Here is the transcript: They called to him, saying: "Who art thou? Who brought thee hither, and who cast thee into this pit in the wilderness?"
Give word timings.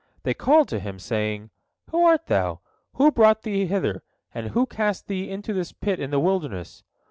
They 0.23 0.33
called 0.33 0.67
to 0.69 0.79
him, 0.79 0.97
saying: 0.97 1.51
"Who 1.91 2.03
art 2.05 2.25
thou? 2.25 2.61
Who 2.95 3.11
brought 3.11 3.43
thee 3.43 3.67
hither, 3.67 4.01
and 4.33 4.47
who 4.47 4.65
cast 4.65 5.05
thee 5.05 5.29
into 5.29 5.53
this 5.53 5.73
pit 5.73 5.99
in 5.99 6.09
the 6.09 6.19
wilderness?" 6.19 6.83